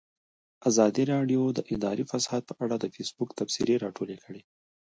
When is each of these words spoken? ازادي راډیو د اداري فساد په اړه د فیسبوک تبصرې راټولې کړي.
ازادي 0.69 1.03
راډیو 1.13 1.41
د 1.57 1.59
اداري 1.73 2.03
فساد 2.11 2.41
په 2.49 2.53
اړه 2.65 2.75
د 2.79 2.85
فیسبوک 2.95 3.29
تبصرې 3.39 3.75
راټولې 3.85 4.17
کړي. 4.23 4.41